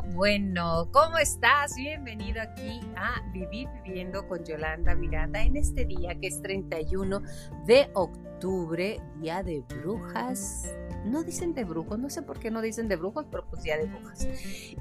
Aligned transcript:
bueno, 0.00 0.88
¿cómo 0.90 1.18
estás? 1.18 1.74
Bienvenido 1.76 2.40
aquí 2.40 2.80
a 2.96 3.20
Vivir 3.32 3.68
Viviendo 3.84 4.26
con 4.26 4.42
Yolanda 4.44 4.94
Miranda 4.94 5.42
en 5.42 5.56
este 5.56 5.84
día 5.84 6.14
que 6.18 6.28
es 6.28 6.40
31 6.40 7.20
de 7.66 7.90
octubre, 7.92 8.31
Día 9.20 9.44
de 9.44 9.62
Brujas. 9.68 10.68
No 11.04 11.22
dicen 11.22 11.54
de 11.54 11.64
brujos, 11.64 11.98
no 11.98 12.10
sé 12.10 12.22
por 12.22 12.40
qué 12.40 12.50
no 12.50 12.60
dicen 12.60 12.88
de 12.88 12.96
brujos, 12.96 13.24
pero 13.30 13.44
pues 13.48 13.62
Día 13.62 13.76
de 13.76 13.86
Brujas. 13.86 14.26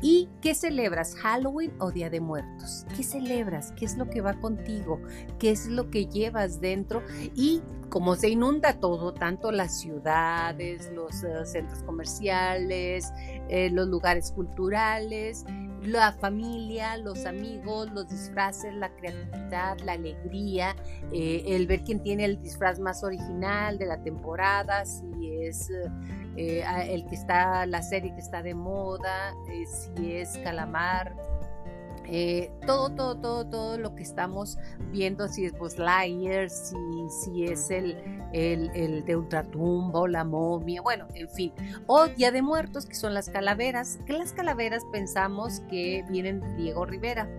¿Y 0.01 0.29
qué 0.41 0.55
celebras? 0.55 1.15
¿Halloween 1.15 1.71
o 1.79 1.91
Día 1.91 2.09
de 2.09 2.21
Muertos? 2.21 2.87
¿Qué 2.95 3.03
celebras? 3.03 3.71
¿Qué 3.73 3.85
es 3.85 3.97
lo 3.97 4.09
que 4.09 4.21
va 4.21 4.33
contigo? 4.33 4.99
¿Qué 5.37 5.51
es 5.51 5.67
lo 5.67 5.91
que 5.91 6.07
llevas 6.07 6.59
dentro? 6.59 7.03
Y 7.35 7.61
como 7.89 8.15
se 8.15 8.29
inunda 8.29 8.79
todo, 8.79 9.13
tanto 9.13 9.51
las 9.51 9.79
ciudades, 9.79 10.91
los 10.93 11.23
uh, 11.23 11.45
centros 11.45 11.83
comerciales, 11.83 13.13
eh, 13.47 13.69
los 13.71 13.87
lugares 13.87 14.31
culturales, 14.31 15.45
la 15.81 16.11
familia, 16.13 16.97
los 16.97 17.25
amigos, 17.25 17.91
los 17.91 18.07
disfraces, 18.09 18.73
la 18.75 18.89
creatividad, 18.95 19.79
la 19.79 19.93
alegría, 19.93 20.75
eh, 21.11 21.43
el 21.47 21.67
ver 21.67 21.83
quién 21.83 22.01
tiene 22.01 22.25
el 22.25 22.41
disfraz 22.41 22.79
más 22.79 23.03
original 23.03 23.77
de 23.77 23.85
la 23.85 24.01
temporada, 24.03 24.85
si 24.85 25.05
es 25.41 25.69
eh, 26.37 26.63
el 26.87 27.05
que 27.07 27.15
está, 27.15 27.65
la 27.65 27.81
serie 27.81 28.13
que 28.13 28.21
está 28.21 28.41
de 28.41 28.53
moda, 28.53 29.33
si 29.95 30.15
es 30.15 30.37
calamar, 30.43 31.15
eh, 32.13 32.51
todo, 32.67 32.89
todo, 32.89 33.15
todo, 33.15 33.47
todo 33.47 33.77
lo 33.77 33.95
que 33.95 34.03
estamos 34.03 34.57
viendo, 34.91 35.29
si 35.29 35.45
es 35.45 35.57
Buzz 35.57 35.77
Lightyear, 35.77 36.49
si, 36.49 36.75
si 37.23 37.45
es 37.45 37.71
el, 37.71 37.97
el, 38.33 38.69
el, 38.75 39.05
de 39.05 39.15
Ultratumbo, 39.15 40.07
la 40.07 40.25
momia, 40.25 40.81
bueno, 40.81 41.07
en 41.13 41.29
fin. 41.29 41.53
O 41.87 42.07
Día 42.07 42.31
de 42.31 42.41
Muertos, 42.41 42.85
que 42.85 42.95
son 42.95 43.13
las 43.13 43.29
calaveras, 43.29 43.97
que 44.05 44.11
las 44.11 44.33
calaveras 44.33 44.83
pensamos 44.91 45.61
que 45.69 46.03
vienen 46.09 46.41
de 46.41 46.53
Diego 46.55 46.85
Rivera, 46.85 47.29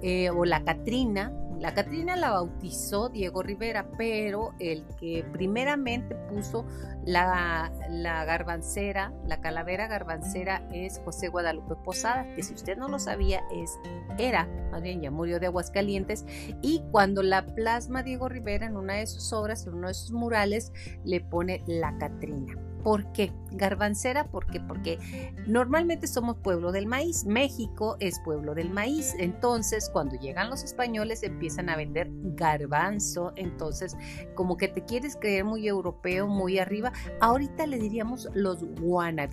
eh, 0.00 0.30
o 0.30 0.44
la 0.44 0.62
Catrina, 0.62 1.32
la 1.60 1.74
Catrina 1.74 2.16
la 2.16 2.30
bautizó 2.30 3.10
Diego 3.10 3.42
Rivera, 3.42 3.86
pero 3.98 4.54
el 4.58 4.82
que 4.98 5.26
primeramente 5.30 6.14
puso 6.14 6.64
la, 7.04 7.70
la, 7.90 8.24
garbancera, 8.24 9.12
la 9.26 9.42
calavera 9.42 9.86
garbancera 9.86 10.66
es 10.72 11.02
José 11.04 11.28
Guadalupe 11.28 11.74
Posada, 11.84 12.24
que 12.34 12.42
si 12.42 12.54
usted 12.54 12.78
no 12.78 12.88
lo 12.88 12.98
sabía, 12.98 13.42
es, 13.54 13.78
era, 14.16 14.48
más 14.70 14.80
bien 14.80 15.02
ya 15.02 15.10
murió 15.10 15.38
de 15.38 15.46
Aguascalientes, 15.46 16.24
y 16.62 16.82
cuando 16.90 17.22
la 17.22 17.44
plasma 17.44 18.02
Diego 18.02 18.30
Rivera 18.30 18.64
en 18.64 18.78
una 18.78 18.94
de 18.94 19.06
sus 19.06 19.30
obras, 19.34 19.66
en 19.66 19.74
uno 19.74 19.88
de 19.88 19.94
sus 19.94 20.12
murales, 20.12 20.72
le 21.04 21.20
pone 21.20 21.62
la 21.66 21.94
Catrina. 21.98 22.69
¿Por 22.82 23.12
qué? 23.12 23.32
Garbancera, 23.52 24.24
¿por 24.24 24.46
qué? 24.46 24.60
Porque 24.60 24.98
normalmente 25.46 26.06
somos 26.06 26.36
pueblo 26.36 26.72
del 26.72 26.86
maíz. 26.86 27.24
México 27.24 27.96
es 28.00 28.20
pueblo 28.20 28.54
del 28.54 28.70
maíz. 28.70 29.14
Entonces, 29.18 29.90
cuando 29.92 30.16
llegan 30.16 30.50
los 30.50 30.62
españoles, 30.62 31.22
empiezan 31.22 31.68
a 31.68 31.76
vender 31.76 32.08
garbanzo. 32.10 33.32
Entonces, 33.36 33.96
como 34.34 34.56
que 34.56 34.68
te 34.68 34.84
quieres 34.84 35.16
creer 35.16 35.44
muy 35.44 35.68
europeo, 35.68 36.26
muy 36.26 36.58
arriba. 36.58 36.92
Ahorita 37.20 37.66
le 37.66 37.78
diríamos 37.78 38.28
los 38.34 38.64
wannabe 38.80 39.30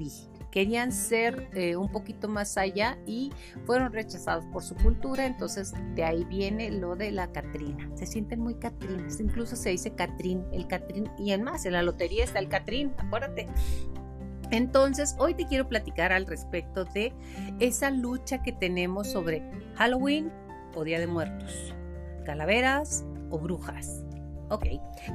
querían 0.52 0.92
ser 0.92 1.50
eh, 1.54 1.76
un 1.76 1.92
poquito 1.92 2.28
más 2.28 2.58
allá 2.58 2.98
y 3.06 3.32
fueron 3.66 3.94
rechazados 3.94 4.46
por 4.46 4.64
su 4.64 4.76
cultura, 4.76 5.26
entonces 5.26 5.74
de 5.96 6.04
ahí 6.04 6.24
viene 6.26 6.72
lo 6.72 6.96
de 6.96 7.12
la 7.12 7.32
Catrina. 7.32 7.90
Se 7.96 8.06
sienten 8.06 8.40
muy 8.40 8.56
Catrinas, 8.56 9.20
incluso 9.20 9.56
se 9.56 9.70
dice 9.70 9.94
Catrín, 9.94 10.44
el 10.52 10.68
Catrín, 10.68 11.10
y 11.18 11.32
en 11.32 11.44
más, 11.44 11.66
en 11.66 11.74
la 11.74 11.84
lotería 11.84 12.24
está 12.24 12.40
el 12.40 12.50
Catrín, 12.50 12.94
acuérdate. 12.98 13.48
Entonces, 14.50 15.16
hoy 15.20 15.34
te 15.34 15.46
quiero 15.46 15.68
platicar 15.68 16.14
al 16.14 16.26
respecto 16.26 16.86
de 16.86 17.14
esa 17.60 17.92
lucha 17.92 18.42
que 18.42 18.54
tenemos 18.54 19.08
sobre 19.08 19.44
Halloween 19.76 20.32
o 20.74 20.84
Día 20.86 21.00
de 21.00 21.08
Muertos, 21.08 21.76
calaveras 22.26 23.06
o 23.30 23.40
brujas. 23.40 24.07
Ok, 24.50 24.66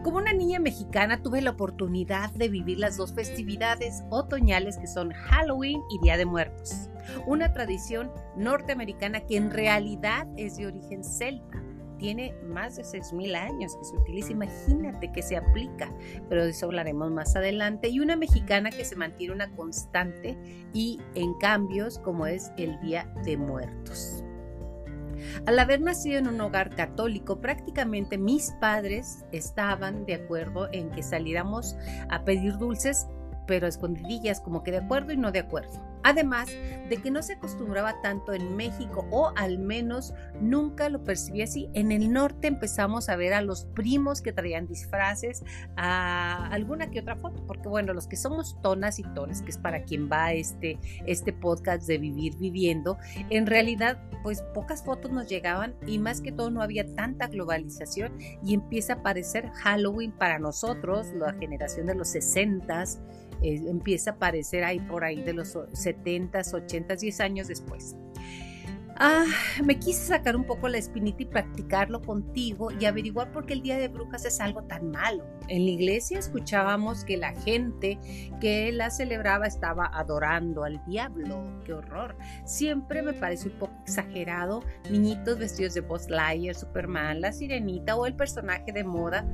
como 0.03 0.19
una 0.19 0.35
niña 0.35 0.59
mexicana 0.59 1.23
tuve 1.23 1.41
la 1.41 1.53
oportunidad 1.53 2.31
de 2.33 2.51
vivir 2.51 2.79
las 2.79 2.99
dos 2.99 3.15
festividades 3.15 4.05
otoñales 4.11 4.77
que 4.77 4.87
son 4.87 5.11
Halloween 5.11 5.81
y 5.89 5.99
Día 6.01 6.19
de 6.19 6.27
Muertos, 6.27 6.91
una 7.27 7.53
tradición 7.55 8.13
norteamericana 8.37 9.21
que 9.21 9.39
en 9.39 9.51
realidad 9.51 10.27
es 10.37 10.57
de 10.57 10.67
origen 10.67 11.03
celta. 11.03 11.63
Tiene 11.99 12.35
más 12.45 12.77
de 12.77 12.83
6.000 12.83 13.37
años 13.37 13.77
que 13.77 13.85
se 13.85 13.97
utiliza, 13.97 14.33
imagínate 14.33 15.13
que 15.13 15.23
se 15.23 15.37
aplica, 15.37 15.91
pero 16.29 16.45
de 16.45 16.51
eso 16.51 16.67
hablaremos 16.67 17.13
más 17.13 17.37
adelante. 17.37 17.89
Y 17.89 18.01
una 18.01 18.17
mexicana 18.17 18.71
que 18.71 18.85
se 18.85 18.97
mantiene 18.97 19.33
una 19.33 19.55
constante 19.55 20.37
y 20.75 21.01
en 21.15 21.33
cambios 21.35 22.01
como 22.01 22.27
es 22.27 22.51
el 22.57 22.79
Día 22.81 23.07
de 23.25 23.37
Muertos. 23.37 24.25
Al 25.47 25.59
haber 25.59 25.81
nacido 25.81 26.19
en 26.19 26.29
un 26.29 26.41
hogar 26.41 26.75
católico, 26.75 27.41
prácticamente 27.41 28.19
mis 28.19 28.53
padres 28.61 29.25
estaban 29.33 30.05
de 30.07 30.15
acuerdo 30.15 30.69
en 30.73 30.91
que 30.91 31.03
saliéramos 31.03 31.77
a 32.09 32.25
pedir 32.25 32.59
dulces, 32.59 33.07
pero 33.47 33.67
escondidillas, 33.67 34.41
como 34.41 34.63
que 34.63 34.71
de 34.71 34.79
acuerdo 34.79 35.13
y 35.13 35.17
no 35.17 35.33
de 35.33 35.41
acuerdo. 35.41 35.92
Además 36.05 36.49
de 36.89 36.97
que 36.99 37.11
no 37.11 37.23
se 37.23 37.35
acostumbraba 37.35 38.01
tanto 38.03 38.33
en 38.33 38.57
México 38.57 39.07
o 39.11 39.33
al 39.37 39.59
menos 39.59 40.13
nunca 40.41 40.89
lo 40.89 41.05
percibí 41.05 41.43
así. 41.43 41.71
En 41.75 41.93
el 41.93 42.13
norte 42.13 42.49
empezamos 42.49 43.09
a 43.09 43.17
ver 43.17 43.35
a 43.35 43.43
los 43.43 43.65
primos 43.65 44.21
que 44.21 44.33
traían 44.33 44.67
disfraces, 44.67 45.43
a 45.77 46.49
alguna 46.49 46.91
que 46.91 47.01
otra 47.01 47.17
foto, 47.17 47.47
porque 47.47 47.69
bueno, 47.69 47.93
los 47.93 48.07
que 48.07 48.17
somos 48.17 48.61
tonas 48.63 48.99
y 48.99 49.05
tones, 49.15 49.43
que 49.43 49.51
es 49.51 49.59
para 49.59 49.85
quien 49.85 50.11
va 50.11 50.33
este, 50.33 50.79
este 51.07 51.33
podcast 51.33 51.87
de 51.87 51.99
vivir 51.99 52.37
viviendo, 52.37 52.99
en 53.31 53.47
realidad 53.47 53.99
pues 54.23 54.43
pocas 54.55 54.85
fotos 54.85 55.11
nos 55.11 55.29
llegaban 55.29 55.75
y 55.87 55.99
más 55.99 56.21
que 56.21 56.33
todo 56.33 56.51
no 56.51 56.63
había 56.63 56.95
tanta 56.95 57.27
globalización 57.29 58.19
y 58.45 58.55
empieza 58.55 58.95
a 58.95 58.97
aparecer 58.97 59.51
Halloween 59.51 60.13
para 60.13 60.39
nosotros, 60.39 61.09
la 61.15 61.33
generación 61.35 61.87
de 61.87 61.95
los 61.95 62.15
60s 62.15 62.99
empieza 63.43 64.11
a 64.11 64.15
aparecer 64.15 64.65
ahí 64.65 64.79
por 64.81 65.05
ahí 65.05 65.21
de 65.23 65.33
los 65.33 65.57
70s, 65.95 66.53
80s, 66.53 67.01
10 67.01 67.21
años 67.21 67.49
después. 67.49 67.97
Ah, 68.97 69.25
me 69.65 69.79
quise 69.79 70.05
sacar 70.05 70.37
un 70.37 70.45
poco 70.45 70.69
la 70.69 70.79
espinita 70.79 71.23
y 71.23 71.27
practicarlo 71.27 72.03
contigo 72.03 72.71
y 72.71 72.85
averiguar 72.85 73.33
por 73.33 73.47
qué 73.47 73.55
el 73.55 73.63
Día 73.63 73.79
de 73.79 73.89
Brujas 73.89 74.25
es 74.25 74.39
algo 74.41 74.63
tan 74.65 74.91
malo. 74.91 75.25
En 75.49 75.65
la 75.65 75.71
iglesia 75.71 76.19
escuchábamos 76.19 77.05
que 77.05 77.17
la 77.17 77.33
gente 77.33 77.99
que 78.41 78.71
la 78.71 78.91
celebraba 78.91 79.47
estaba 79.47 79.87
adorando 79.93 80.65
al 80.65 80.85
diablo. 80.87 81.43
¡Qué 81.65 81.73
horror! 81.73 82.17
Siempre 82.45 83.03
me 83.03 83.15
parece 83.15 83.49
un 83.49 83.59
poco 83.59 83.75
exagerado. 83.83 84.63
Niñitos 84.91 85.39
vestidos 85.39 85.75
de 85.75 85.81
Buzz 85.81 86.09
Lightyear, 86.09 86.55
Superman, 86.55 87.21
la 87.21 87.33
sirenita 87.33 87.97
o 87.97 88.07
el 88.07 88.15
personaje 88.15 88.73
de 88.73 88.85
moda 88.85 89.27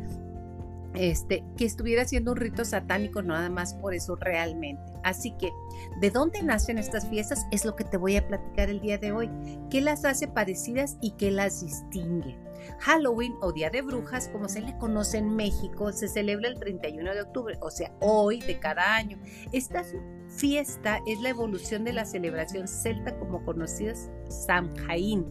este, 0.99 1.45
que 1.57 1.65
estuviera 1.65 2.03
haciendo 2.03 2.33
un 2.33 2.39
rito 2.39 2.65
satánico 2.65 3.23
nada 3.23 3.49
más 3.49 3.75
por 3.75 3.95
eso 3.95 4.17
realmente. 4.17 4.83
Así 5.05 5.31
que, 5.39 5.53
¿de 6.01 6.11
dónde 6.11 6.43
nacen 6.43 6.77
estas 6.77 7.09
fiestas? 7.09 7.47
Es 7.53 7.65
lo 7.65 7.77
que 7.77 7.85
te 7.85 7.97
voy 7.97 8.17
a 8.17 8.27
platicar 8.27 8.69
el 8.69 8.81
día 8.81 8.99
de 8.99 9.13
hoy. 9.13 9.31
¿Qué 9.71 9.81
las 9.81 10.05
hace 10.05 10.27
parecidas 10.27 10.99
y 11.01 11.13
qué 11.13 11.31
las 11.31 11.61
distingue? 11.61 12.37
Halloween 12.81 13.35
o 13.41 13.53
Día 13.53 13.71
de 13.71 13.83
Brujas, 13.83 14.29
como 14.29 14.49
se 14.49 14.61
le 14.61 14.77
conoce 14.79 15.19
en 15.19 15.35
México, 15.35 15.93
se 15.93 16.09
celebra 16.09 16.49
el 16.49 16.59
31 16.59 17.15
de 17.15 17.23
octubre, 17.23 17.59
o 17.61 17.71
sea, 17.71 17.93
hoy 18.01 18.41
de 18.41 18.59
cada 18.59 18.95
año. 18.97 19.19
Esta 19.53 19.85
fiesta 20.29 21.01
es 21.07 21.21
la 21.21 21.31
evolución 21.31 21.85
de 21.85 21.93
la 21.93 22.05
celebración 22.05 22.69
celta 22.69 23.19
como 23.19 23.45
conocidas 23.45 24.11
Samhain. 24.29 25.25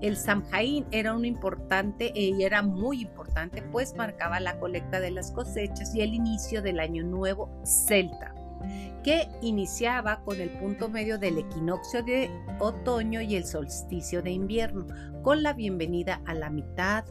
El 0.00 0.16
Samhain 0.16 0.86
era 0.90 1.14
un 1.14 1.24
importante 1.24 2.12
y 2.14 2.42
era 2.42 2.62
muy 2.62 3.02
importante, 3.02 3.21
pues 3.70 3.94
marcaba 3.94 4.40
la 4.40 4.58
colecta 4.58 5.00
de 5.00 5.10
las 5.10 5.30
cosechas 5.30 5.94
y 5.94 6.00
el 6.02 6.14
inicio 6.14 6.62
del 6.62 6.80
año 6.80 7.04
nuevo 7.04 7.48
celta 7.64 8.34
que 9.02 9.28
iniciaba 9.40 10.22
con 10.24 10.40
el 10.40 10.50
punto 10.50 10.88
medio 10.88 11.18
del 11.18 11.38
equinoccio 11.38 12.02
de 12.02 12.30
otoño 12.60 13.20
y 13.20 13.34
el 13.34 13.44
solsticio 13.44 14.22
de 14.22 14.30
invierno, 14.30 14.86
con 15.22 15.42
la 15.42 15.52
bienvenida 15.52 16.20
a 16.24 16.34
la 16.34 16.50
mitad 16.50 17.04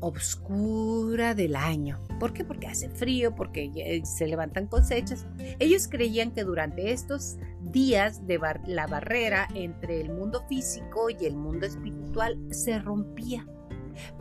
oscura 0.00 1.34
del 1.34 1.54
año. 1.54 2.00
¿Por 2.18 2.32
qué? 2.32 2.44
Porque 2.44 2.66
hace 2.66 2.88
frío, 2.88 3.34
porque 3.34 3.70
eh, 3.76 4.04
se 4.04 4.26
levantan 4.26 4.66
cosechas. 4.66 5.26
Ellos 5.58 5.86
creían 5.88 6.32
que 6.32 6.42
durante 6.42 6.90
estos 6.90 7.36
días 7.60 8.26
de 8.26 8.40
la 8.66 8.86
barrera 8.86 9.46
entre 9.54 10.00
el 10.00 10.10
mundo 10.10 10.44
físico 10.48 11.10
y 11.10 11.24
el 11.26 11.36
mundo 11.36 11.66
espiritual 11.66 12.38
se 12.50 12.78
rompía 12.78 13.46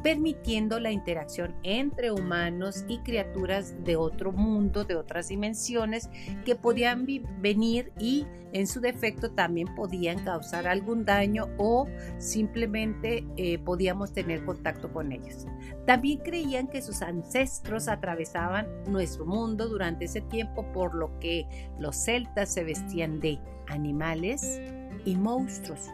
permitiendo 0.03 0.79
la 0.79 0.91
interacción 0.91 1.55
entre 1.63 2.11
humanos 2.11 2.85
y 2.87 2.99
criaturas 2.99 3.75
de 3.83 3.95
otro 3.95 4.31
mundo, 4.31 4.83
de 4.83 4.95
otras 4.95 5.29
dimensiones, 5.29 6.09
que 6.45 6.55
podían 6.55 7.05
venir 7.39 7.91
y 7.99 8.25
en 8.51 8.65
su 8.65 8.79
defecto 8.79 9.31
también 9.31 9.73
podían 9.75 10.23
causar 10.23 10.67
algún 10.67 11.05
daño 11.05 11.49
o 11.57 11.87
simplemente 12.17 13.23
eh, 13.37 13.59
podíamos 13.59 14.11
tener 14.11 14.43
contacto 14.43 14.91
con 14.91 15.11
ellos. 15.11 15.45
También 15.85 16.19
creían 16.19 16.67
que 16.67 16.81
sus 16.81 17.01
ancestros 17.01 17.87
atravesaban 17.87 18.67
nuestro 18.87 19.25
mundo 19.25 19.69
durante 19.69 20.05
ese 20.05 20.21
tiempo, 20.21 20.65
por 20.71 20.95
lo 20.95 21.19
que 21.19 21.45
los 21.77 21.95
celtas 21.95 22.53
se 22.53 22.63
vestían 22.63 23.19
de 23.19 23.39
animales, 23.67 24.59
y 25.05 25.15
monstruos 25.15 25.89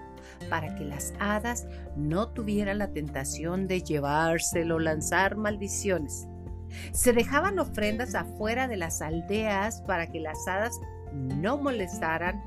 para 0.50 0.76
que 0.76 0.86
las 0.86 1.14
hadas 1.20 1.68
no 1.96 2.30
tuvieran 2.30 2.78
la 2.78 2.92
tentación 2.92 3.68
de 3.68 3.82
llevárselo 3.82 4.80
lanzar 4.80 5.36
maldiciones. 5.36 6.28
Se 6.92 7.14
dejaban 7.14 7.60
ofrendas 7.60 8.16
afuera 8.16 8.68
de 8.68 8.78
las 8.78 9.02
aldeas 9.02 9.82
para 9.82 10.08
que 10.12 10.20
las 10.20 10.48
hadas 10.48 10.80
no 11.14 11.58
molestaran. 11.58 12.44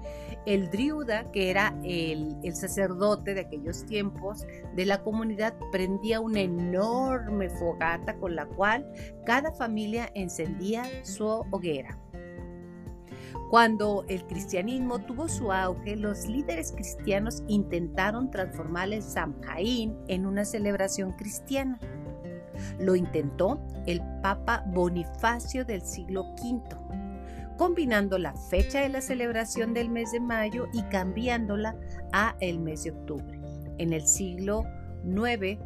El 0.47 0.71
driuda, 0.71 1.31
que 1.33 1.51
era 1.51 1.75
el, 1.85 2.37
el, 2.43 2.55
sacerdote 2.55 3.35
de 3.35 3.43
aquellos 3.43 3.85
tiempos 3.85 4.47
de 4.75 4.87
la 4.87 5.03
comunidad, 5.03 5.55
prendía 5.73 6.21
una 6.21 6.41
enorme 6.41 7.51
fogata 7.51 8.15
con 8.17 8.35
la 8.35 8.47
cual 8.47 8.91
cada 9.27 9.53
familia 9.53 10.11
encendía 10.15 10.85
su 11.05 11.27
hoguera. 11.27 11.99
Cuando 13.51 14.05
el 14.09 14.27
cristianismo 14.27 14.99
tuvo 14.99 15.27
su 15.27 15.51
auge, 15.51 15.97
los 15.97 16.27
líderes 16.27 16.73
cristianos 16.73 17.43
intentaron 17.49 18.31
transformar 18.31 18.93
el 18.93 19.03
Samhain 19.03 19.97
en 20.07 20.27
una 20.27 20.45
celebración 20.45 21.13
cristiana. 21.13 21.79
Lo 22.79 22.95
intentó 22.95 23.59
el 23.87 24.03
Papa 24.23 24.65
Bonifacio 24.67 25.65
del 25.65 25.81
siglo 25.81 26.25
V, 26.43 26.61
combinando 27.57 28.19
la 28.19 28.35
fecha 28.35 28.81
de 28.81 28.91
la 28.91 29.01
celebración 29.01 29.73
del 29.73 29.89
mes 29.89 30.13
de 30.13 30.21
mayo 30.21 30.67
y 30.75 30.83
cambiándola 30.83 31.75
a 32.13 32.37
el 32.41 32.59
mes 32.59 32.85
de 32.85 32.91
octubre. 32.91 33.41
En 33.79 33.95
el 33.95 34.07
siglo 34.07 34.65
IX, 35.07 35.59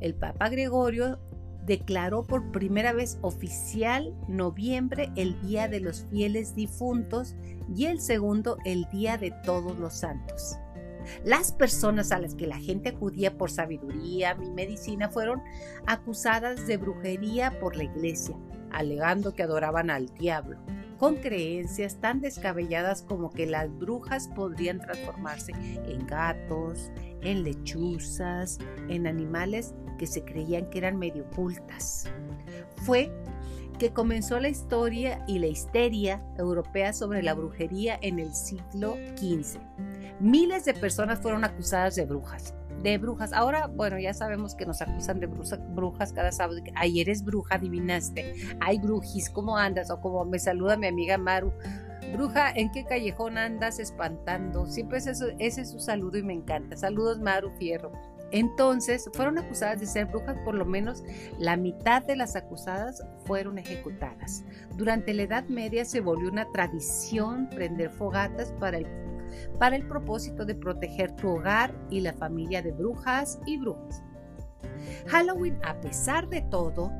el 0.00 0.14
Papa 0.14 0.48
Gregorio 0.48 1.18
declaró 1.66 2.24
por 2.24 2.52
primera 2.52 2.92
vez 2.92 3.18
oficial 3.22 4.14
noviembre 4.28 5.10
el 5.16 5.40
Día 5.42 5.68
de 5.68 5.80
los 5.80 6.06
Fieles 6.10 6.54
Difuntos 6.54 7.34
y 7.74 7.86
el 7.86 8.00
segundo 8.00 8.56
el 8.64 8.88
Día 8.90 9.18
de 9.18 9.32
Todos 9.44 9.78
los 9.78 9.94
Santos. 9.94 10.58
Las 11.24 11.52
personas 11.52 12.12
a 12.12 12.18
las 12.18 12.34
que 12.34 12.46
la 12.46 12.58
gente 12.58 12.90
acudía 12.90 13.36
por 13.36 13.50
sabiduría 13.50 14.36
y 14.42 14.50
medicina 14.50 15.08
fueron 15.08 15.42
acusadas 15.86 16.66
de 16.66 16.76
brujería 16.76 17.58
por 17.60 17.76
la 17.76 17.84
iglesia, 17.84 18.36
alegando 18.72 19.34
que 19.34 19.42
adoraban 19.42 19.90
al 19.90 20.06
diablo, 20.14 20.58
con 20.98 21.16
creencias 21.16 22.00
tan 22.00 22.20
descabelladas 22.20 23.02
como 23.02 23.30
que 23.30 23.46
las 23.46 23.76
brujas 23.76 24.28
podrían 24.34 24.80
transformarse 24.80 25.52
en 25.52 26.06
gatos, 26.06 26.90
en 27.22 27.44
lechuzas, 27.44 28.58
en 28.88 29.06
animales 29.06 29.74
que 29.96 30.06
se 30.06 30.24
creían 30.24 30.68
que 30.70 30.78
eran 30.78 30.98
medio 30.98 31.24
ocultas. 31.24 32.08
Fue 32.84 33.10
que 33.78 33.92
comenzó 33.92 34.40
la 34.40 34.48
historia 34.48 35.22
y 35.26 35.38
la 35.38 35.46
histeria 35.46 36.22
europea 36.38 36.92
sobre 36.92 37.22
la 37.22 37.34
brujería 37.34 37.98
en 38.00 38.18
el 38.18 38.34
siglo 38.34 38.96
XV. 39.16 39.60
Miles 40.18 40.64
de 40.64 40.74
personas 40.74 41.20
fueron 41.20 41.44
acusadas 41.44 41.94
de 41.96 42.06
brujas. 42.06 42.54
De 42.82 42.98
brujas. 42.98 43.32
Ahora, 43.32 43.66
bueno, 43.66 43.98
ya 43.98 44.14
sabemos 44.14 44.54
que 44.54 44.66
nos 44.66 44.80
acusan 44.80 45.20
de 45.20 45.26
brujas 45.26 46.12
cada 46.12 46.32
sábado. 46.32 46.60
Ayer 46.74 47.08
eres 47.08 47.24
bruja, 47.24 47.56
adivinaste. 47.56 48.34
Hay 48.60 48.78
brujis, 48.78 49.28
¿cómo 49.30 49.56
andas? 49.56 49.90
O 49.90 50.00
como 50.00 50.24
me 50.24 50.38
saluda 50.38 50.76
mi 50.76 50.86
amiga 50.86 51.18
Maru. 51.18 51.52
Bruja, 52.12 52.50
¿en 52.52 52.70
qué 52.70 52.84
callejón 52.84 53.36
andas 53.36 53.78
espantando? 53.78 54.66
Siempre 54.66 54.98
es 54.98 55.06
eso, 55.06 55.26
ese 55.38 55.62
es 55.62 55.70
su 55.70 55.80
saludo 55.80 56.18
y 56.18 56.22
me 56.22 56.34
encanta. 56.34 56.76
Saludos, 56.76 57.18
Maru 57.18 57.50
Fierro. 57.58 57.92
Entonces, 58.32 59.08
fueron 59.12 59.38
acusadas 59.38 59.80
de 59.80 59.86
ser 59.86 60.06
brujas, 60.06 60.36
por 60.44 60.54
lo 60.54 60.64
menos 60.64 61.04
la 61.38 61.56
mitad 61.56 62.02
de 62.02 62.16
las 62.16 62.34
acusadas 62.36 63.02
fueron 63.24 63.58
ejecutadas. 63.58 64.44
Durante 64.76 65.14
la 65.14 65.22
Edad 65.22 65.44
Media 65.44 65.84
se 65.84 66.00
volvió 66.00 66.30
una 66.30 66.50
tradición 66.50 67.48
prender 67.48 67.90
fogatas 67.90 68.52
para 68.58 68.78
el, 68.78 68.86
para 69.58 69.76
el 69.76 69.86
propósito 69.86 70.44
de 70.44 70.54
proteger 70.54 71.12
tu 71.12 71.28
hogar 71.28 71.74
y 71.88 72.00
la 72.00 72.12
familia 72.12 72.62
de 72.62 72.72
brujas 72.72 73.38
y 73.46 73.58
brujas. 73.58 74.02
Halloween, 75.06 75.58
a 75.64 75.80
pesar 75.80 76.28
de 76.28 76.42
todo, 76.42 76.90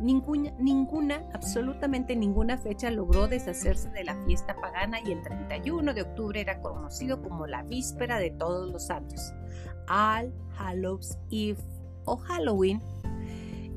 Ninguna, 0.00 0.52
ninguna, 0.60 1.24
absolutamente 1.32 2.14
ninguna 2.14 2.56
fecha 2.56 2.88
logró 2.90 3.26
deshacerse 3.26 3.90
de 3.90 4.04
la 4.04 4.14
fiesta 4.24 4.54
pagana 4.54 5.00
y 5.04 5.10
el 5.10 5.22
31 5.22 5.92
de 5.92 6.02
octubre 6.02 6.40
era 6.40 6.60
conocido 6.60 7.20
como 7.20 7.48
la 7.48 7.64
víspera 7.64 8.20
de 8.20 8.30
todos 8.30 8.70
los 8.70 8.86
santos. 8.86 9.32
All 9.88 10.32
Hallows 10.58 11.18
Eve 11.30 11.60
o 12.04 12.16
Halloween. 12.16 12.80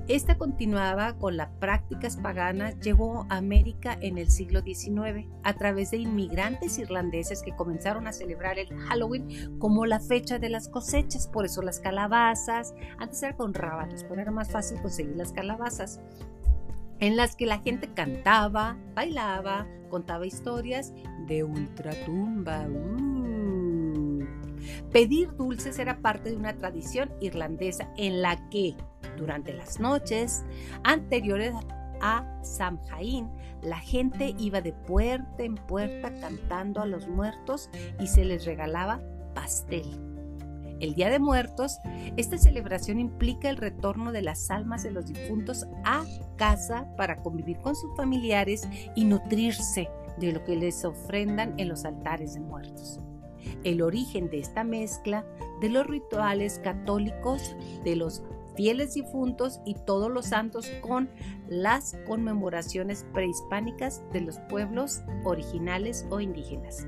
Esta 0.08 0.38
continuaba 0.38 1.18
con 1.18 1.38
las 1.38 1.50
prácticas 1.60 2.18
paganas, 2.18 2.78
llegó 2.80 3.26
a 3.30 3.38
América 3.38 3.98
en 4.02 4.18
el 4.18 4.30
siglo 4.30 4.62
XIX 4.62 5.28
a 5.44 5.54
través 5.54 5.92
de 5.92 5.98
inmigrantes 5.98 6.80
irlandeses 6.80 7.44
que 7.44 7.56
comenzaron 7.56 8.08
a 8.08 8.14
celebrar 8.14 8.60
el 8.60 8.76
Halloween 8.78 9.58
como 9.60 9.86
la 9.86 10.00
fecha 10.00 10.40
de 10.40 10.50
las 10.50 10.68
cosechas, 10.68 11.28
por 11.28 11.46
eso 11.46 11.62
las 11.62 11.80
calabazas, 11.80 12.74
antes 12.98 13.22
era 13.24 13.38
con 13.38 13.54
rábanos, 13.54 14.04
pero 14.04 14.22
era 14.22 14.32
más 14.32 14.52
fácil 14.52 14.82
conseguir 14.82 15.16
las 15.16 15.32
calabazas, 15.32 16.02
en 17.00 17.16
las 17.16 17.36
que 17.36 17.46
la 17.46 17.60
gente 17.60 17.94
cantaba, 17.94 18.78
bailaba, 18.94 19.68
contaba 19.90 20.26
historias 20.26 20.94
de 21.28 21.44
ultratumba. 21.44 22.68
Uh. 22.68 23.21
Pedir 24.92 25.34
dulces 25.36 25.80
era 25.80 26.02
parte 26.02 26.30
de 26.32 26.38
una 26.38 26.56
tradición 26.58 27.12
irlandesa 27.20 27.92
en 27.98 28.22
la 28.22 28.50
que, 28.50 28.76
durante 29.18 29.54
las 29.54 29.80
noches 29.80 30.44
anteriores 30.84 31.54
a 32.02 32.26
Samhain, 32.44 33.30
la 33.62 33.80
gente 33.80 34.36
iba 34.40 34.62
de 34.62 34.74
puerta 34.74 35.44
en 35.44 35.56
puerta 35.56 36.12
cantando 36.20 36.82
a 36.82 36.86
los 36.86 37.08
muertos 37.08 37.70
y 38.00 38.08
se 38.08 38.26
les 38.26 38.46
regalaba 38.46 39.02
pastel. 39.36 39.86
El 40.80 40.96
Día 40.96 41.12
de 41.12 41.20
Muertos, 41.20 41.78
esta 42.18 42.40
celebración 42.40 43.00
implica 43.00 43.52
el 43.52 43.58
retorno 43.58 44.12
de 44.12 44.24
las 44.24 44.50
almas 44.50 44.82
de 44.82 44.90
los 44.90 45.06
difuntos 45.06 45.68
a 45.86 46.04
casa 46.38 46.88
para 46.98 47.22
convivir 47.22 47.60
con 47.60 47.76
sus 47.76 47.96
familiares 47.96 48.68
y 48.96 49.06
nutrirse 49.06 49.90
de 50.18 50.32
lo 50.32 50.44
que 50.44 50.56
les 50.56 50.84
ofrendan 50.84 51.54
en 51.60 51.70
los 51.70 51.86
altares 51.86 52.34
de 52.34 52.40
muertos 52.40 53.00
el 53.64 53.82
origen 53.82 54.30
de 54.30 54.40
esta 54.40 54.64
mezcla 54.64 55.26
de 55.60 55.70
los 55.70 55.88
rituales 55.88 56.60
católicos 56.64 57.56
de 57.84 57.96
los 57.96 58.24
fieles 58.56 58.94
difuntos 58.94 59.60
y 59.66 59.76
todos 59.76 60.12
los 60.12 60.28
santos 60.28 60.70
con 60.82 61.10
las 61.48 61.96
conmemoraciones 62.08 63.06
prehispánicas 63.14 64.04
de 64.12 64.22
los 64.22 64.40
pueblos 64.50 65.02
originales 65.24 66.06
o 66.10 66.20
indígenas. 66.20 66.86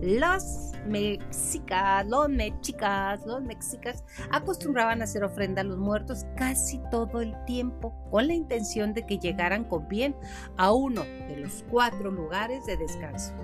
Los 0.00 0.72
mexicas, 0.86 2.06
los 2.06 2.28
mexicas, 2.28 3.24
los 3.26 3.42
mexicas 3.42 4.04
acostumbraban 4.30 5.00
a 5.00 5.04
hacer 5.04 5.24
ofrenda 5.24 5.60
a 5.60 5.64
los 5.64 5.78
muertos 5.78 6.24
casi 6.36 6.80
todo 6.90 7.20
el 7.20 7.34
tiempo 7.44 7.94
con 8.10 8.28
la 8.28 8.34
intención 8.34 8.94
de 8.94 9.04
que 9.04 9.18
llegaran 9.18 9.64
con 9.64 9.88
bien 9.88 10.16
a 10.56 10.72
uno 10.72 11.02
de 11.02 11.36
los 11.36 11.64
cuatro 11.70 12.10
lugares 12.10 12.64
de 12.66 12.76
descanso. 12.76 13.34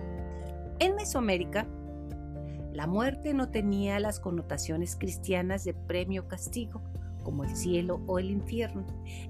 En 0.79 0.95
Mesoamérica, 0.95 1.67
la 2.75 2.89
muerte 2.89 3.35
no 3.35 3.51
tenía 3.51 4.01
las 4.01 4.19
connotaciones 4.19 4.97
cristianas 4.97 5.63
de 5.63 5.75
premio 5.75 6.27
castigo, 6.27 6.83
como 7.23 7.45
el 7.45 7.57
cielo 7.57 8.03
o 8.09 8.19
el 8.19 8.31
infierno. 8.31 8.85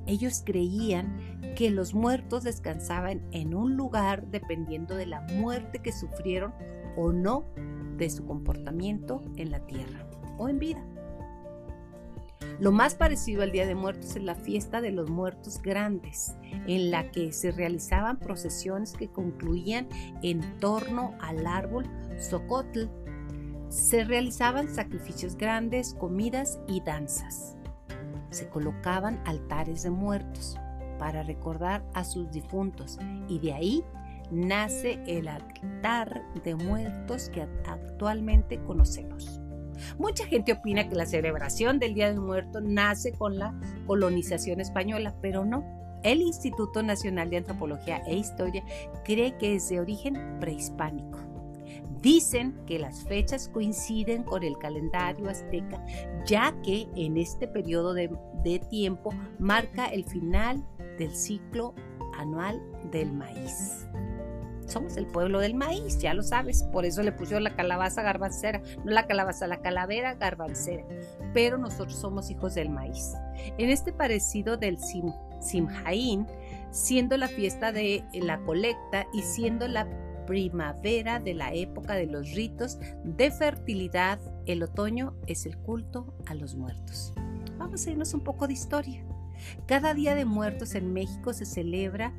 Ellos 0.07 0.43
creían 0.45 1.43
que 1.55 1.71
los 1.71 1.93
muertos 1.93 2.43
descansaban 2.43 3.21
en 3.33 3.55
un 3.55 3.77
lugar 3.77 4.27
dependiendo 4.29 4.97
de 4.97 5.05
la 5.05 5.21
muerte 5.21 5.81
que 5.81 5.93
sufrieron 5.93 6.55
o 6.97 7.13
no 7.13 7.45
de 7.99 8.09
su 8.09 8.25
comportamiento 8.25 9.21
en 9.37 9.51
la 9.51 9.61
tierra 9.67 10.09
o 10.39 10.49
en 10.49 10.59
vida. 10.59 10.83
Lo 12.61 12.73
más 12.73 12.95
parecido 12.95 13.43
al 13.43 13.53
Día 13.53 13.67
de 13.67 13.75
Muertos 13.75 14.17
es 14.17 14.23
la 14.23 14.37
fiesta 14.37 14.81
de 14.81 14.91
los 14.91 15.11
muertos 15.11 15.61
grandes, 15.61 16.35
en 16.67 16.91
la 16.91 17.11
que 17.11 17.33
se 17.33 17.51
realizaban 17.51 18.19
procesiones 18.19 18.95
que 18.95 19.09
concluían 19.09 19.89
en 20.23 20.41
torno 20.61 21.15
al 21.21 21.47
árbol 21.47 21.85
Socotl 22.19 22.87
se 23.69 24.05
realizaban 24.05 24.69
sacrificios 24.69 25.37
grandes, 25.37 25.95
comidas 25.95 26.59
y 26.69 26.81
danzas. 26.81 27.57
Se 28.31 28.49
colocaban 28.49 29.21
altares 29.27 29.83
de 29.83 29.91
muertos 29.91 30.59
para 30.99 31.23
recordar 31.23 31.85
a 31.95 32.05
sus 32.05 32.31
difuntos 32.31 32.99
y 33.29 33.39
de 33.39 33.53
ahí 33.53 33.85
nace 34.31 35.01
el 35.07 35.29
altar 35.29 36.23
de 36.43 36.55
muertos 36.55 37.29
que 37.31 37.43
actualmente 37.67 38.63
conocemos. 38.65 39.41
Mucha 39.99 40.27
gente 40.27 40.53
opina 40.53 40.89
que 40.89 40.95
la 40.95 41.07
celebración 41.07 41.79
del 41.79 41.95
Día 41.95 42.09
del 42.09 42.21
Muerto 42.21 42.61
nace 42.61 43.13
con 43.13 43.39
la 43.39 43.55
colonización 43.87 44.61
española, 44.61 45.15
pero 45.21 45.45
no. 45.45 45.65
El 46.03 46.21
Instituto 46.21 46.83
Nacional 46.83 47.31
de 47.31 47.39
Antropología 47.39 48.03
e 48.07 48.15
Historia 48.15 48.63
cree 49.05 49.37
que 49.39 49.55
es 49.57 49.69
de 49.69 49.81
origen 49.81 50.39
prehispánico. 50.39 51.19
Dicen 52.05 52.55
que 52.67 52.79
las 52.79 53.03
fechas 53.05 53.49
coinciden 53.49 54.25
con 54.25 54.43
el 54.43 54.59
calendario 54.59 55.31
azteca, 55.31 55.83
ya 56.27 56.55
que 56.63 56.87
en 56.97 57.17
este 57.17 57.49
periodo 57.49 57.95
de, 57.95 58.11
tiempo 58.69 59.11
marca 59.39 59.87
el 59.87 60.05
final 60.05 60.63
del 60.99 61.17
ciclo 61.17 61.75
anual 62.19 62.61
del 62.93 63.11
maíz. 63.11 63.87
somos 64.67 64.99
el 64.99 65.07
pueblo 65.07 65.41
del 65.41 65.55
maíz, 65.55 65.99
ya 65.99 66.13
lo 66.13 66.23
sabes, 66.23 66.65
por 66.65 66.85
eso 66.85 67.03
le 67.03 67.11
pusieron 67.11 67.43
la 67.43 67.57
calabaza 67.57 68.03
garbancera, 68.03 68.61
no 68.85 68.93
la 68.93 69.07
calabaza, 69.07 69.47
la 69.47 69.63
calavera 69.63 70.13
garbancera, 70.15 70.85
pero 71.33 71.57
nosotros 71.57 71.99
somos 71.99 72.31
hijos 72.31 72.55
del 72.55 72.69
maíz. 72.69 73.15
En 73.57 73.71
este 73.71 73.95
parecido 73.95 74.59
del 74.59 74.77
Sim, 74.79 75.11
siendo 76.71 77.17
la 77.17 77.29
fiesta 77.29 77.73
de 77.73 78.05
la 78.13 78.39
colecta 78.41 79.07
y 79.15 79.23
siendo 79.23 79.67
la 79.69 79.87
primavera 80.27 81.21
de 81.21 81.35
la 81.35 81.53
época 81.53 81.95
de 81.95 82.07
los 82.07 82.33
ritos 82.33 82.79
de 83.05 83.31
fertilidad, 83.31 84.21
el 84.47 84.63
otoño 84.63 85.15
es 85.27 85.47
el 85.47 85.57
culto 85.59 86.15
a 86.27 86.35
los 86.35 86.55
muertos. 86.55 87.13
Vamos 87.59 87.87
a 87.87 87.91
irnos 87.91 88.15
un 88.15 88.21
poco 88.21 88.47
de 88.47 88.53
historia. 88.53 89.05
Cada 89.67 89.95
día 89.95 90.15
de 90.15 90.25
muertos 90.25 90.75
en 90.75 90.93
México 90.93 91.33
se 91.33 91.45
celebra 91.45 92.13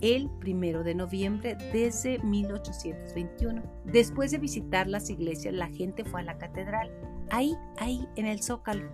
el 0.00 0.28
primero 0.40 0.82
de 0.82 0.94
noviembre 0.94 1.56
desde 1.72 2.18
1821. 2.18 3.62
Después 3.84 4.32
de 4.32 4.38
visitar 4.38 4.88
las 4.88 5.08
iglesias, 5.10 5.54
la 5.54 5.68
gente 5.68 6.04
fue 6.04 6.20
a 6.20 6.24
la 6.24 6.38
catedral. 6.38 6.90
Ahí, 7.30 7.56
ahí, 7.78 8.08
en 8.16 8.26
el 8.26 8.42
Zócalo, 8.42 8.90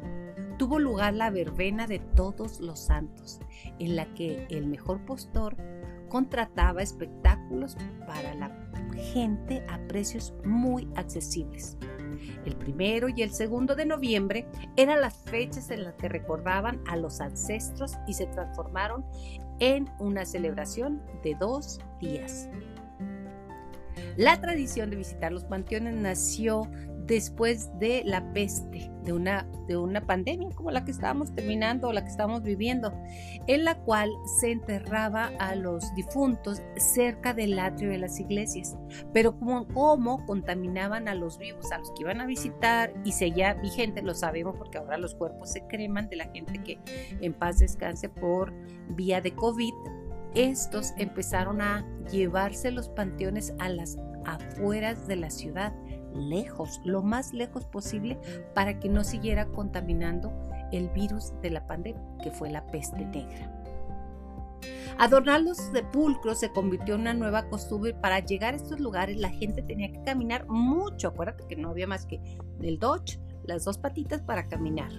tuvo 0.58 0.78
lugar 0.78 1.14
la 1.14 1.30
verbena 1.30 1.86
de 1.86 1.98
todos 1.98 2.60
los 2.60 2.78
santos, 2.80 3.40
en 3.78 3.96
la 3.96 4.12
que 4.14 4.46
el 4.50 4.66
mejor 4.66 5.04
postor 5.06 5.56
contrataba 6.08 6.82
espectáculos 6.82 7.76
para 8.06 8.34
la 8.34 8.50
gente 9.12 9.64
a 9.68 9.78
precios 9.88 10.34
muy 10.44 10.88
accesibles. 10.96 11.76
El 12.44 12.56
primero 12.56 13.08
y 13.08 13.22
el 13.22 13.30
segundo 13.30 13.74
de 13.74 13.86
noviembre 13.86 14.46
eran 14.76 15.00
las 15.00 15.16
fechas 15.24 15.70
en 15.70 15.84
las 15.84 15.94
que 15.94 16.08
recordaban 16.08 16.80
a 16.88 16.96
los 16.96 17.20
ancestros 17.20 17.96
y 18.06 18.14
se 18.14 18.26
transformaron 18.26 19.04
en 19.60 19.88
una 19.98 20.24
celebración 20.24 21.02
de 21.22 21.34
dos 21.34 21.80
días. 22.00 22.48
La 24.16 24.40
tradición 24.40 24.90
de 24.90 24.96
visitar 24.96 25.32
los 25.32 25.44
panteones 25.44 25.94
nació 25.94 26.68
después 27.08 27.70
de 27.78 28.02
la 28.04 28.32
peste, 28.34 28.90
de 29.02 29.14
una, 29.14 29.48
de 29.66 29.78
una 29.78 30.06
pandemia 30.06 30.50
como 30.54 30.70
la 30.70 30.84
que 30.84 30.90
estábamos 30.90 31.34
terminando 31.34 31.88
o 31.88 31.92
la 31.92 32.04
que 32.04 32.10
estamos 32.10 32.42
viviendo, 32.42 32.92
en 33.46 33.64
la 33.64 33.78
cual 33.78 34.10
se 34.38 34.52
enterraba 34.52 35.32
a 35.38 35.54
los 35.54 35.92
difuntos 35.94 36.60
cerca 36.76 37.32
del 37.32 37.58
atrio 37.58 37.88
de 37.88 37.98
las 37.98 38.20
iglesias. 38.20 38.76
Pero 39.14 39.38
como, 39.38 39.66
como 39.68 40.24
contaminaban 40.26 41.08
a 41.08 41.14
los 41.14 41.38
vivos, 41.38 41.72
a 41.72 41.78
los 41.78 41.90
que 41.92 42.02
iban 42.02 42.20
a 42.20 42.26
visitar 42.26 42.92
y 43.04 43.12
seguía 43.12 43.54
vigente, 43.54 44.02
lo 44.02 44.14
sabemos 44.14 44.56
porque 44.58 44.76
ahora 44.76 44.98
los 44.98 45.14
cuerpos 45.14 45.50
se 45.50 45.66
creman 45.66 46.10
de 46.10 46.16
la 46.16 46.28
gente 46.28 46.62
que 46.62 46.78
en 47.22 47.32
paz 47.32 47.58
descanse 47.58 48.10
por 48.10 48.52
vía 48.90 49.22
de 49.22 49.34
COVID, 49.34 49.72
estos 50.34 50.92
empezaron 50.98 51.62
a 51.62 51.86
llevarse 52.12 52.70
los 52.70 52.90
panteones 52.90 53.54
a 53.58 53.70
las 53.70 53.96
afueras 54.26 55.06
de 55.06 55.16
la 55.16 55.30
ciudad 55.30 55.72
lejos, 56.18 56.80
lo 56.84 57.02
más 57.02 57.32
lejos 57.32 57.64
posible 57.64 58.18
para 58.54 58.78
que 58.78 58.88
no 58.88 59.04
siguiera 59.04 59.46
contaminando 59.46 60.32
el 60.72 60.88
virus 60.90 61.32
de 61.40 61.50
la 61.50 61.66
pandemia, 61.66 62.02
que 62.22 62.30
fue 62.30 62.50
la 62.50 62.66
peste 62.66 63.04
negra. 63.04 63.54
Adornar 64.98 65.42
los 65.42 65.58
sepulcros 65.58 66.40
se 66.40 66.50
convirtió 66.50 66.96
en 66.96 67.02
una 67.02 67.14
nueva 67.14 67.48
costumbre. 67.48 67.94
Para 67.94 68.18
llegar 68.18 68.54
a 68.54 68.56
estos 68.56 68.80
lugares 68.80 69.16
la 69.16 69.30
gente 69.30 69.62
tenía 69.62 69.92
que 69.92 70.02
caminar 70.02 70.48
mucho. 70.48 71.08
Acuérdate 71.08 71.46
que 71.46 71.56
no 71.56 71.70
había 71.70 71.86
más 71.86 72.04
que 72.04 72.20
el 72.60 72.78
Dodge, 72.78 73.20
las 73.44 73.64
dos 73.64 73.78
patitas 73.78 74.22
para 74.22 74.48
caminar. 74.48 74.90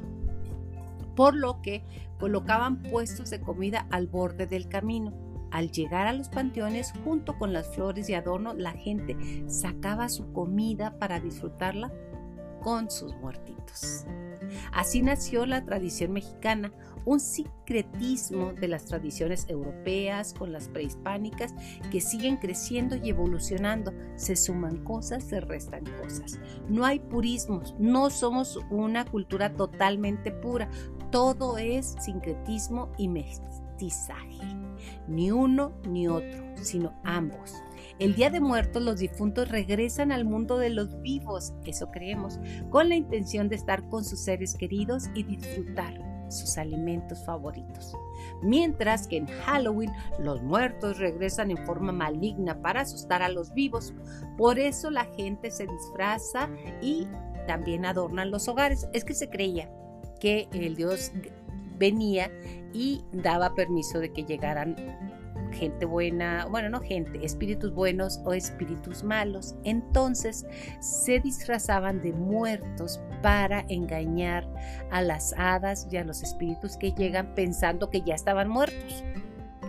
Por 1.15 1.35
lo 1.35 1.61
que 1.61 1.83
colocaban 2.17 2.81
puestos 2.81 3.29
de 3.29 3.41
comida 3.41 3.87
al 3.91 4.07
borde 4.07 4.47
del 4.47 4.69
camino. 4.69 5.28
Al 5.51 5.71
llegar 5.71 6.07
a 6.07 6.13
los 6.13 6.29
panteones, 6.29 6.93
junto 7.03 7.37
con 7.37 7.53
las 7.53 7.67
flores 7.75 8.09
y 8.09 8.13
adornos, 8.13 8.57
la 8.57 8.71
gente 8.71 9.17
sacaba 9.47 10.09
su 10.09 10.31
comida 10.31 10.97
para 10.99 11.19
disfrutarla 11.19 11.91
con 12.61 12.89
sus 12.89 13.15
muertitos. 13.17 14.05
Así 14.71 15.01
nació 15.01 15.45
la 15.45 15.63
tradición 15.63 16.11
mexicana, 16.11 16.71
un 17.05 17.19
secretismo 17.19 18.53
de 18.53 18.67
las 18.67 18.85
tradiciones 18.85 19.45
europeas 19.47 20.33
con 20.33 20.51
las 20.51 20.67
prehispánicas 20.67 21.53
que 21.91 22.01
siguen 22.01 22.37
creciendo 22.37 22.95
y 22.95 23.09
evolucionando. 23.09 23.93
Se 24.15 24.35
suman 24.35 24.83
cosas, 24.83 25.23
se 25.23 25.39
restan 25.39 25.83
cosas. 26.01 26.39
No 26.67 26.85
hay 26.85 26.99
purismos, 26.99 27.75
no 27.79 28.09
somos 28.09 28.59
una 28.69 29.05
cultura 29.05 29.53
totalmente 29.53 30.31
pura. 30.31 30.69
Todo 31.11 31.57
es 31.57 31.95
sincretismo 31.99 32.91
y 32.97 33.07
mestizaje 33.07 33.58
ni 35.07 35.31
uno 35.31 35.73
ni 35.87 36.07
otro, 36.07 36.43
sino 36.55 36.93
ambos. 37.03 37.53
El 37.99 38.15
Día 38.15 38.29
de 38.29 38.39
Muertos 38.39 38.81
los 38.81 38.99
difuntos 38.99 39.49
regresan 39.49 40.11
al 40.11 40.25
mundo 40.25 40.57
de 40.57 40.69
los 40.69 41.01
vivos, 41.01 41.53
eso 41.65 41.91
creemos, 41.91 42.39
con 42.69 42.89
la 42.89 42.95
intención 42.95 43.49
de 43.49 43.55
estar 43.55 43.87
con 43.89 44.05
sus 44.05 44.19
seres 44.19 44.55
queridos 44.55 45.09
y 45.15 45.23
disfrutar 45.23 45.93
sus 46.29 46.57
alimentos 46.57 47.25
favoritos. 47.25 47.93
Mientras 48.41 49.07
que 49.07 49.17
en 49.17 49.27
Halloween 49.27 49.91
los 50.19 50.41
muertos 50.43 50.99
regresan 50.99 51.51
en 51.51 51.65
forma 51.65 51.91
maligna 51.91 52.61
para 52.61 52.81
asustar 52.81 53.21
a 53.21 53.29
los 53.29 53.53
vivos. 53.53 53.93
Por 54.37 54.59
eso 54.59 54.91
la 54.91 55.05
gente 55.05 55.51
se 55.51 55.65
disfraza 55.67 56.49
y 56.81 57.07
también 57.47 57.85
adornan 57.85 58.31
los 58.31 58.47
hogares. 58.47 58.87
Es 58.93 59.03
que 59.03 59.13
se 59.13 59.29
creía 59.29 59.71
que 60.19 60.47
el 60.51 60.75
dios 60.75 61.11
venía 61.79 62.31
y 62.73 63.01
daba 63.11 63.55
permiso 63.55 63.99
de 63.99 64.11
que 64.11 64.23
llegaran 64.23 64.75
gente 65.51 65.85
buena, 65.85 66.45
bueno, 66.45 66.69
no 66.69 66.79
gente, 66.79 67.23
espíritus 67.25 67.73
buenos 67.73 68.19
o 68.25 68.33
espíritus 68.33 69.03
malos. 69.03 69.55
Entonces 69.63 70.45
se 70.79 71.19
disfrazaban 71.19 72.01
de 72.01 72.13
muertos 72.13 72.99
para 73.21 73.65
engañar 73.69 74.47
a 74.91 75.01
las 75.01 75.33
hadas 75.37 75.87
y 75.91 75.97
a 75.97 76.03
los 76.03 76.23
espíritus 76.23 76.77
que 76.77 76.91
llegan 76.91 77.33
pensando 77.35 77.89
que 77.89 78.01
ya 78.01 78.15
estaban 78.15 78.49
muertos, 78.49 79.03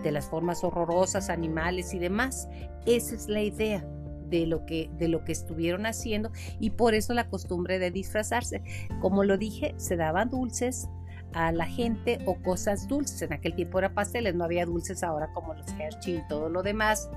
de 0.03 0.11
las 0.11 0.25
formas 0.27 0.63
horrorosas, 0.63 1.29
animales 1.29 1.93
y 1.93 1.99
demás. 1.99 2.47
Esa 2.85 3.15
es 3.15 3.27
la 3.27 3.41
idea. 3.41 3.85
De 4.31 4.47
lo, 4.47 4.65
que, 4.65 4.89
de 4.97 5.09
lo 5.09 5.25
que 5.25 5.33
estuvieron 5.33 5.85
haciendo 5.85 6.31
y 6.57 6.69
por 6.69 6.93
eso 6.93 7.13
la 7.13 7.27
costumbre 7.27 7.79
de 7.79 7.91
disfrazarse. 7.91 8.63
Como 9.01 9.25
lo 9.25 9.37
dije, 9.37 9.73
se 9.75 9.97
daban 9.97 10.29
dulces, 10.29 10.87
a 11.33 11.51
la 11.51 11.65
gente 11.65 12.19
o 12.25 12.35
cosas 12.35 12.87
dulces. 12.87 13.21
En 13.21 13.33
aquel 13.33 13.55
tiempo 13.55 13.79
era 13.79 13.93
pasteles, 13.93 14.35
no 14.35 14.43
había 14.43 14.65
dulces 14.65 15.03
ahora 15.03 15.31
como 15.33 15.53
los 15.53 15.67
Hershey 15.79 16.17
y 16.17 16.27
todo 16.27 16.49
lo 16.49 16.63
demás. 16.63 17.09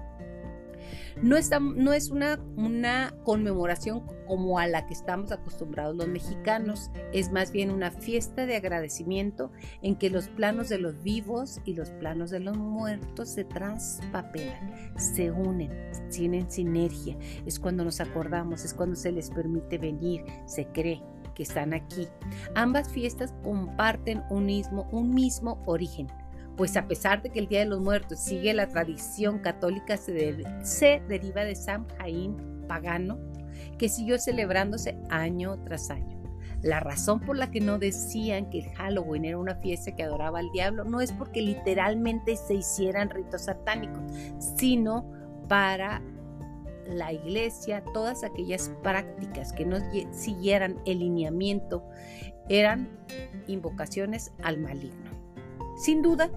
No, 1.22 1.36
no 1.60 1.92
es 1.92 2.10
una, 2.10 2.40
una 2.56 3.14
conmemoración 3.22 4.02
como 4.26 4.58
a 4.58 4.66
la 4.66 4.86
que 4.86 4.94
estamos 4.94 5.30
acostumbrados 5.30 5.94
los 5.94 6.08
mexicanos, 6.08 6.90
es 7.12 7.30
más 7.30 7.52
bien 7.52 7.70
una 7.70 7.90
fiesta 7.90 8.46
de 8.46 8.56
agradecimiento 8.56 9.52
en 9.82 9.96
que 9.96 10.10
los 10.10 10.28
planos 10.28 10.68
de 10.68 10.78
los 10.78 11.02
vivos 11.02 11.60
y 11.64 11.74
los 11.74 11.90
planos 11.92 12.30
de 12.30 12.40
los 12.40 12.56
muertos 12.56 13.28
se 13.28 13.44
traspapelan, 13.44 14.98
se 14.98 15.30
unen, 15.30 15.70
tienen 16.10 16.50
sinergia. 16.50 17.16
Es 17.46 17.60
cuando 17.60 17.84
nos 17.84 18.00
acordamos, 18.00 18.64
es 18.64 18.74
cuando 18.74 18.96
se 18.96 19.12
les 19.12 19.30
permite 19.30 19.78
venir, 19.78 20.24
se 20.46 20.66
cree 20.66 21.00
que 21.34 21.42
están 21.42 21.74
aquí. 21.74 22.08
Ambas 22.54 22.88
fiestas 22.88 23.34
comparten 23.42 24.22
un 24.30 24.46
mismo, 24.46 24.88
un 24.92 25.14
mismo 25.14 25.62
origen, 25.66 26.08
pues 26.56 26.76
a 26.76 26.86
pesar 26.86 27.22
de 27.22 27.30
que 27.30 27.40
el 27.40 27.48
Día 27.48 27.60
de 27.60 27.66
los 27.66 27.80
Muertos 27.80 28.20
sigue 28.20 28.54
la 28.54 28.68
tradición 28.68 29.40
católica, 29.40 29.96
se, 29.96 30.44
se 30.62 31.02
deriva 31.08 31.44
de 31.44 31.54
San 31.54 31.88
Jaín 31.98 32.64
pagano, 32.68 33.18
que 33.78 33.88
siguió 33.88 34.18
celebrándose 34.18 34.96
año 35.10 35.58
tras 35.64 35.90
año. 35.90 36.14
La 36.62 36.80
razón 36.80 37.20
por 37.20 37.36
la 37.36 37.50
que 37.50 37.60
no 37.60 37.78
decían 37.78 38.48
que 38.48 38.60
el 38.60 38.70
Halloween 38.70 39.26
era 39.26 39.36
una 39.36 39.56
fiesta 39.56 39.94
que 39.94 40.02
adoraba 40.02 40.38
al 40.38 40.50
diablo 40.50 40.84
no 40.84 41.02
es 41.02 41.12
porque 41.12 41.42
literalmente 41.42 42.36
se 42.36 42.54
hicieran 42.54 43.10
ritos 43.10 43.42
satánicos, 43.42 44.02
sino 44.56 45.10
para 45.46 46.00
la 46.88 47.12
iglesia, 47.12 47.82
todas 47.92 48.24
aquellas 48.24 48.70
prácticas 48.82 49.52
que 49.52 49.64
no 49.64 49.78
siguieran 50.12 50.80
el 50.84 51.00
lineamiento 51.00 51.84
eran 52.48 52.88
invocaciones 53.46 54.32
al 54.42 54.58
maligno. 54.58 55.10
Sin 55.76 56.02
duda, 56.02 56.30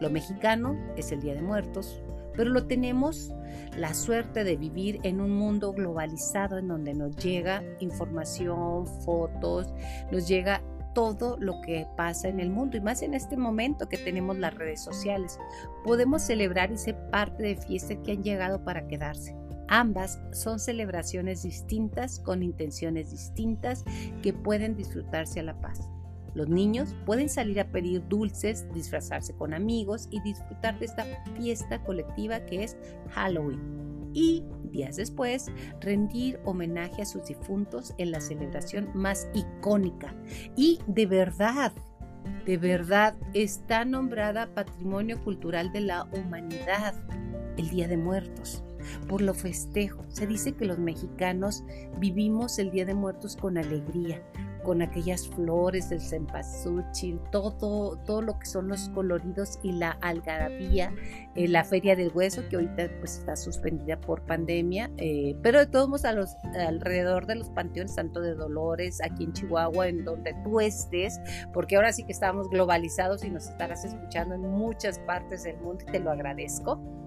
lo 0.00 0.10
mexicano 0.10 0.76
es 0.96 1.12
el 1.12 1.20
Día 1.20 1.34
de 1.34 1.42
Muertos, 1.42 2.02
pero 2.36 2.50
lo 2.50 2.66
tenemos 2.66 3.32
la 3.76 3.94
suerte 3.94 4.44
de 4.44 4.56
vivir 4.56 5.00
en 5.02 5.20
un 5.20 5.30
mundo 5.30 5.72
globalizado 5.72 6.58
en 6.58 6.68
donde 6.68 6.94
nos 6.94 7.16
llega 7.16 7.62
información, 7.80 8.86
fotos, 8.86 9.72
nos 10.10 10.26
llega 10.28 10.62
todo 10.94 11.36
lo 11.38 11.60
que 11.60 11.86
pasa 11.96 12.28
en 12.28 12.40
el 12.40 12.50
mundo 12.50 12.76
y 12.76 12.80
más 12.80 13.02
en 13.02 13.14
este 13.14 13.36
momento 13.36 13.88
que 13.88 13.98
tenemos 13.98 14.38
las 14.38 14.54
redes 14.54 14.80
sociales. 14.80 15.38
Podemos 15.84 16.22
celebrar 16.22 16.70
y 16.70 16.78
ser 16.78 16.96
parte 17.10 17.42
de 17.42 17.56
fiestas 17.56 17.98
que 18.04 18.12
han 18.12 18.22
llegado 18.22 18.64
para 18.64 18.86
quedarse. 18.86 19.36
Ambas 19.68 20.20
son 20.32 20.58
celebraciones 20.58 21.42
distintas 21.42 22.20
con 22.20 22.42
intenciones 22.42 23.10
distintas 23.10 23.84
que 24.22 24.32
pueden 24.32 24.76
disfrutarse 24.76 25.40
a 25.40 25.44
la 25.44 25.60
paz. 25.60 25.90
Los 26.34 26.48
niños 26.48 26.94
pueden 27.06 27.28
salir 27.28 27.60
a 27.60 27.70
pedir 27.70 28.06
dulces, 28.08 28.66
disfrazarse 28.72 29.34
con 29.34 29.54
amigos 29.54 30.08
y 30.10 30.20
disfrutar 30.22 30.78
de 30.78 30.86
esta 30.86 31.04
fiesta 31.36 31.82
colectiva 31.82 32.40
que 32.40 32.64
es 32.64 32.76
Halloween. 33.10 33.84
y 34.16 34.44
días 34.70 34.94
después 34.94 35.50
rendir 35.80 36.38
homenaje 36.44 37.02
a 37.02 37.04
sus 37.04 37.24
difuntos 37.24 37.92
en 37.98 38.12
la 38.12 38.20
celebración 38.20 38.88
más 38.94 39.26
icónica 39.34 40.14
y 40.54 40.78
de 40.86 41.06
verdad 41.06 41.72
de 42.46 42.58
verdad 42.58 43.16
está 43.32 43.84
nombrada 43.84 44.54
Patrimonio 44.54 45.22
Cultural 45.24 45.72
de 45.72 45.80
la 45.80 46.04
Humanidad, 46.12 46.94
el 47.56 47.70
Día 47.70 47.88
de 47.88 47.96
Muertos. 47.96 48.62
Por 49.08 49.22
lo 49.22 49.34
festejo, 49.34 50.04
se 50.08 50.26
dice 50.26 50.52
que 50.52 50.64
los 50.64 50.78
mexicanos 50.78 51.64
vivimos 51.98 52.58
el 52.58 52.70
Día 52.70 52.84
de 52.84 52.94
Muertos 52.94 53.36
con 53.36 53.58
alegría, 53.58 54.22
con 54.64 54.82
aquellas 54.82 55.28
flores 55.28 55.90
del 55.90 56.00
cempasúchil, 56.00 57.20
todo, 57.30 57.96
todo 58.04 58.22
lo 58.22 58.38
que 58.38 58.46
son 58.46 58.68
los 58.68 58.88
coloridos 58.88 59.60
y 59.62 59.72
la 59.72 59.90
algarabía, 60.00 60.92
eh, 61.36 61.46
la 61.46 61.62
Feria 61.64 61.94
del 61.94 62.10
Hueso, 62.12 62.42
que 62.48 62.56
ahorita 62.56 62.88
pues 62.98 63.18
está 63.18 63.36
suspendida 63.36 64.00
por 64.00 64.22
pandemia, 64.22 64.90
eh, 64.96 65.36
pero 65.42 65.60
de 65.60 65.66
todos 65.66 65.88
modos 65.88 66.04
a 66.04 66.12
los, 66.12 66.34
alrededor 66.66 67.26
de 67.26 67.36
los 67.36 67.50
panteones, 67.50 67.94
tanto 67.94 68.20
de 68.20 68.34
Dolores, 68.34 69.00
aquí 69.02 69.24
en 69.24 69.32
Chihuahua, 69.34 69.88
en 69.88 70.04
donde 70.04 70.34
tú 70.42 70.60
estés, 70.60 71.20
porque 71.52 71.76
ahora 71.76 71.92
sí 71.92 72.04
que 72.04 72.12
estamos 72.12 72.48
globalizados 72.48 73.24
y 73.24 73.30
nos 73.30 73.48
estarás 73.48 73.84
escuchando 73.84 74.34
en 74.34 74.40
muchas 74.40 74.98
partes 75.00 75.44
del 75.44 75.58
mundo 75.58 75.84
y 75.86 75.92
te 75.92 76.00
lo 76.00 76.10
agradezco. 76.10 77.03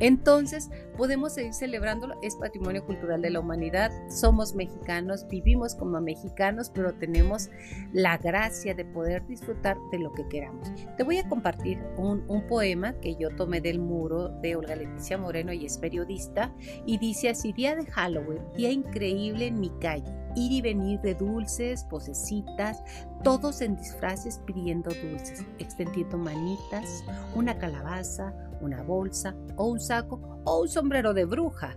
Entonces, 0.00 0.70
podemos 0.96 1.34
seguir 1.34 1.54
celebrándolo, 1.54 2.16
es 2.22 2.36
patrimonio 2.36 2.84
cultural 2.84 3.22
de 3.22 3.30
la 3.30 3.40
humanidad, 3.40 3.90
somos 4.10 4.54
mexicanos, 4.54 5.26
vivimos 5.28 5.74
como 5.74 6.00
mexicanos, 6.00 6.70
pero 6.70 6.94
tenemos 6.94 7.50
la 7.92 8.18
gracia 8.18 8.74
de 8.74 8.84
poder 8.84 9.26
disfrutar 9.26 9.76
de 9.90 9.98
lo 9.98 10.12
que 10.12 10.28
queramos. 10.28 10.68
Te 10.96 11.02
voy 11.02 11.18
a 11.18 11.28
compartir 11.28 11.78
un, 11.96 12.24
un 12.28 12.46
poema 12.46 12.94
que 13.00 13.16
yo 13.16 13.30
tomé 13.30 13.60
del 13.60 13.78
muro 13.78 14.28
de 14.40 14.56
Olga 14.56 14.76
Leticia 14.76 15.18
Moreno 15.18 15.52
y 15.52 15.66
es 15.66 15.78
periodista 15.78 16.52
y 16.84 16.98
dice 16.98 17.30
así, 17.30 17.52
día 17.52 17.74
de 17.74 17.86
Halloween, 17.86 18.42
día 18.56 18.70
increíble 18.70 19.46
en 19.46 19.60
mi 19.60 19.70
calle. 19.80 20.12
Ir 20.34 20.52
y 20.52 20.60
venir 20.60 21.00
de 21.00 21.14
dulces, 21.14 21.84
posecitas, 21.84 22.82
todos 23.24 23.62
en 23.62 23.74
disfraces 23.74 24.38
pidiendo 24.44 24.90
dulces, 24.90 25.42
extendiendo 25.58 26.18
manitas, 26.18 27.02
una 27.34 27.56
calabaza, 27.56 28.34
una 28.60 28.82
bolsa 28.82 29.34
o 29.56 29.66
un 29.66 29.80
saco 29.80 30.40
o 30.44 30.60
un 30.60 30.68
sombrero 30.68 31.14
de 31.14 31.24
bruja. 31.24 31.76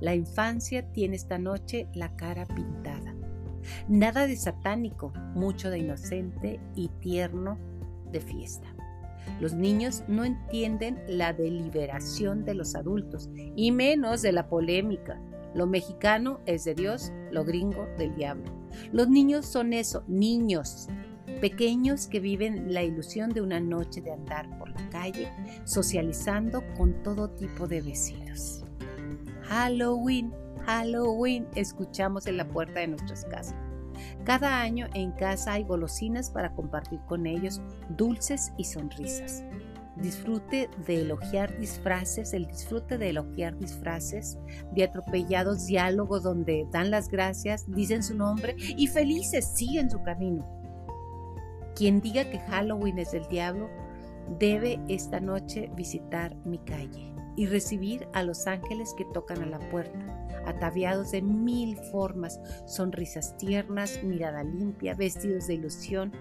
La 0.00 0.14
infancia 0.14 0.90
tiene 0.92 1.16
esta 1.16 1.38
noche 1.38 1.88
la 1.94 2.14
cara 2.16 2.46
pintada. 2.46 3.14
Nada 3.88 4.26
de 4.26 4.36
satánico, 4.36 5.12
mucho 5.34 5.70
de 5.70 5.78
inocente 5.78 6.60
y 6.74 6.88
tierno 7.00 7.58
de 8.10 8.20
fiesta. 8.20 8.74
Los 9.40 9.54
niños 9.54 10.04
no 10.06 10.24
entienden 10.24 11.02
la 11.08 11.32
deliberación 11.32 12.44
de 12.44 12.54
los 12.54 12.74
adultos 12.74 13.30
y 13.56 13.72
menos 13.72 14.22
de 14.22 14.32
la 14.32 14.48
polémica. 14.48 15.20
Lo 15.54 15.66
mexicano 15.66 16.40
es 16.46 16.64
de 16.64 16.74
Dios, 16.74 17.12
lo 17.30 17.44
gringo 17.44 17.86
del 17.96 18.14
diablo. 18.14 18.50
Los 18.92 19.08
niños 19.08 19.46
son 19.46 19.72
eso, 19.72 20.04
niños, 20.08 20.88
pequeños 21.40 22.06
que 22.06 22.20
viven 22.20 22.72
la 22.72 22.82
ilusión 22.82 23.30
de 23.30 23.40
una 23.40 23.60
noche 23.60 24.00
de 24.00 24.12
andar 24.12 24.58
por 24.58 24.70
la 24.70 24.88
calle, 24.90 25.30
socializando 25.64 26.62
con 26.76 27.02
todo 27.02 27.30
tipo 27.30 27.66
de 27.66 27.80
vecinos. 27.80 28.64
Halloween, 29.42 30.32
Halloween, 30.64 31.46
escuchamos 31.54 32.26
en 32.26 32.36
la 32.36 32.48
puerta 32.48 32.80
de 32.80 32.88
nuestras 32.88 33.24
casas. 33.26 33.54
Cada 34.24 34.60
año 34.60 34.88
en 34.94 35.12
casa 35.12 35.52
hay 35.52 35.64
golosinas 35.64 36.30
para 36.30 36.54
compartir 36.54 37.00
con 37.06 37.26
ellos, 37.26 37.60
dulces 37.90 38.52
y 38.56 38.64
sonrisas 38.64 39.44
disfrute 39.96 40.68
de 40.86 41.02
elogiar 41.02 41.56
disfraces, 41.58 42.32
el 42.32 42.46
disfrute 42.46 42.98
de 42.98 43.10
elogiar 43.10 43.56
disfraces, 43.58 44.38
de 44.72 44.84
atropellados 44.84 45.66
diálogos 45.66 46.22
donde 46.22 46.66
dan 46.72 46.90
las 46.90 47.08
gracias, 47.08 47.64
dicen 47.68 48.02
su 48.02 48.14
nombre 48.16 48.56
y 48.58 48.86
felices 48.86 49.52
siguen 49.54 49.90
su 49.90 50.02
camino. 50.02 50.63
Quien 51.74 52.00
diga 52.00 52.30
que 52.30 52.38
Halloween 52.38 52.98
es 52.98 53.12
del 53.12 53.26
diablo, 53.28 53.68
debe 54.38 54.80
esta 54.88 55.20
noche 55.20 55.70
visitar 55.74 56.34
mi 56.44 56.58
calle 56.58 57.12
y 57.36 57.46
recibir 57.46 58.06
a 58.12 58.22
los 58.22 58.46
ángeles 58.46 58.94
que 58.96 59.04
tocan 59.06 59.42
a 59.42 59.46
la 59.46 59.58
puerta, 59.70 59.98
ataviados 60.46 61.10
de 61.10 61.22
mil 61.22 61.76
formas, 61.90 62.40
sonrisas 62.66 63.36
tiernas, 63.38 64.02
mirada 64.04 64.44
limpia, 64.44 64.94
vestidos 64.94 65.48
de 65.48 65.54
ilusión, 65.54 66.12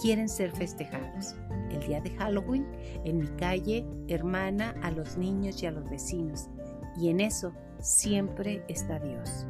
quieren 0.00 0.28
ser 0.28 0.52
festejados. 0.52 1.34
El 1.70 1.80
día 1.80 2.00
de 2.00 2.10
Halloween, 2.10 2.66
en 3.04 3.18
mi 3.18 3.26
calle, 3.36 3.84
hermana 4.06 4.74
a 4.82 4.92
los 4.92 5.16
niños 5.16 5.60
y 5.62 5.66
a 5.66 5.72
los 5.72 5.88
vecinos. 5.90 6.48
Y 6.96 7.08
en 7.08 7.20
eso 7.20 7.52
siempre 7.80 8.64
está 8.68 9.00
Dios. 9.00 9.46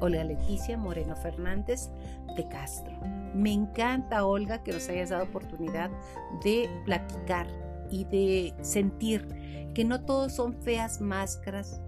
Olga 0.00 0.24
Leticia 0.24 0.76
Moreno 0.76 1.16
Fernández 1.16 1.88
de 2.36 2.46
Castro. 2.48 3.23
Me 3.34 3.52
encanta, 3.52 4.24
Olga, 4.24 4.62
que 4.62 4.72
nos 4.72 4.88
hayas 4.88 5.10
dado 5.10 5.24
oportunidad 5.24 5.90
de 6.42 6.68
platicar 6.84 7.46
y 7.90 8.04
de 8.04 8.54
sentir 8.62 9.26
que 9.74 9.84
no 9.84 10.04
todos 10.04 10.34
son 10.34 10.54
feas 10.62 11.00
máscaras. 11.00 11.80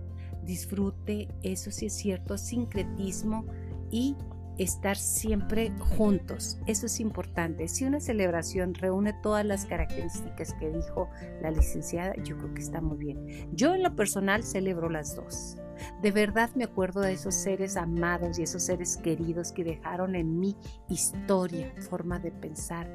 Disfrute, 0.43 1.29
eso 1.43 1.71
sí 1.71 1.87
es 1.87 1.95
cierto, 1.95 2.37
sincretismo 2.39 3.47
y 3.91 4.17
estar 4.59 4.97
siempre 4.97 5.73
juntos. 5.97 6.59
Eso 6.67 6.87
es 6.87 7.01
importante. 7.01 7.69
Si 7.69 7.85
una 7.85 8.01
celebración 8.01 8.75
reúne 8.75 9.13
todas 9.23 9.45
las 9.45 9.67
características 9.67 10.55
que 10.55 10.71
dijo 10.71 11.09
la 11.43 11.51
licenciada, 11.51 12.15
yo 12.23 12.37
creo 12.39 12.55
que 12.55 12.63
está 12.63 12.81
muy 12.81 12.97
bien. 12.97 13.49
Yo 13.53 13.75
en 13.75 13.83
lo 13.83 13.95
personal 13.95 14.43
celebro 14.45 14.89
las 14.89 15.15
dos. 15.15 15.59
De 16.03 16.11
verdad 16.11 16.51
me 16.55 16.65
acuerdo 16.65 17.01
de 17.01 17.13
esos 17.13 17.35
seres 17.35 17.77
amados 17.77 18.39
y 18.39 18.43
esos 18.43 18.63
seres 18.63 18.97
queridos 18.97 19.53
que 19.53 19.65
dejaron 19.65 20.15
en 20.15 20.39
mi 20.39 20.57
historia, 20.89 21.73
forma 21.89 22.19
de 22.19 22.31
pensar, 22.31 22.89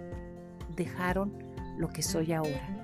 dejaron 0.76 1.34
lo 1.78 1.90
que 1.90 2.02
soy 2.02 2.34
ahora 2.34 2.82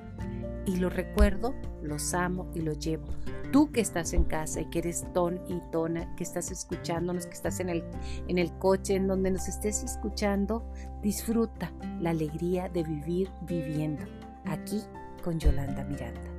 y 0.67 0.75
los 0.75 0.93
recuerdo, 0.93 1.55
los 1.81 2.13
amo 2.13 2.51
y 2.53 2.61
los 2.61 2.77
llevo. 2.77 3.07
Tú 3.51 3.71
que 3.71 3.79
estás 3.79 4.11
en 4.11 4.25
casa 4.25 4.59
y 4.59 4.65
que 4.65 4.79
eres 4.79 5.05
ton 5.13 5.39
y 5.47 5.61
tona, 5.71 6.13
que 6.15 6.23
estás 6.23 6.51
escuchándonos, 6.51 7.25
que 7.25 7.33
estás 7.33 7.61
en 7.61 7.69
el, 7.69 7.83
en 8.27 8.37
el 8.37 8.51
coche, 8.59 8.95
en 8.95 9.07
donde 9.07 9.31
nos 9.31 9.47
estés 9.47 9.81
escuchando, 9.83 10.69
disfruta 11.01 11.71
la 12.01 12.09
alegría 12.09 12.67
de 12.67 12.83
vivir 12.83 13.31
viviendo 13.47 14.03
aquí 14.45 14.83
con 15.23 15.39
Yolanda 15.39 15.85
Miranda. 15.85 16.29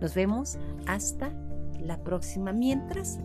Nos 0.00 0.14
vemos 0.14 0.58
hasta 0.86 1.30
la 1.84 2.02
próxima. 2.02 2.52
Mientras, 2.52 3.20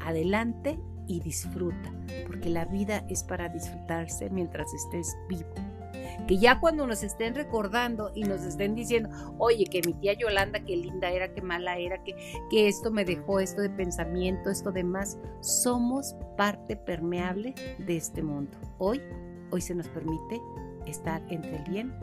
adelante 0.00 0.78
y 1.06 1.20
disfruta, 1.20 1.92
porque 2.26 2.48
la 2.48 2.64
vida 2.64 3.04
es 3.08 3.22
para 3.22 3.48
disfrutarse 3.48 4.30
mientras 4.30 4.72
estés 4.74 5.16
vivo 5.28 5.54
que 6.26 6.38
ya 6.38 6.60
cuando 6.60 6.86
nos 6.86 7.02
estén 7.02 7.34
recordando 7.34 8.12
y 8.14 8.24
nos 8.24 8.42
estén 8.42 8.74
diciendo, 8.74 9.10
oye, 9.38 9.64
que 9.64 9.82
mi 9.84 9.94
tía 9.94 10.12
Yolanda, 10.14 10.60
qué 10.60 10.76
linda 10.76 11.10
era, 11.10 11.32
qué 11.32 11.42
mala 11.42 11.78
era, 11.78 12.02
que, 12.02 12.14
que 12.50 12.68
esto 12.68 12.90
me 12.90 13.04
dejó, 13.04 13.40
esto 13.40 13.62
de 13.62 13.70
pensamiento, 13.70 14.50
esto 14.50 14.72
de 14.72 14.84
más, 14.84 15.18
somos 15.40 16.14
parte 16.36 16.76
permeable 16.76 17.54
de 17.78 17.96
este 17.96 18.22
mundo. 18.22 18.56
Hoy, 18.78 19.00
hoy 19.50 19.60
se 19.60 19.74
nos 19.74 19.88
permite 19.88 20.40
estar 20.86 21.22
entre 21.28 21.56
el 21.56 21.64
bien 21.64 21.94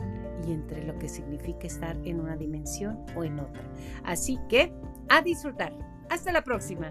y 0.46 0.52
entre 0.52 0.84
lo 0.84 0.98
que 0.98 1.08
significa 1.08 1.66
estar 1.66 1.96
en 2.04 2.20
una 2.20 2.36
dimensión 2.36 2.98
o 3.16 3.24
en 3.24 3.38
otra. 3.40 3.62
Así 4.04 4.38
que, 4.48 4.72
a 5.10 5.20
disfrutar. 5.20 5.76
Hasta 6.08 6.32
la 6.32 6.42
próxima. 6.42 6.90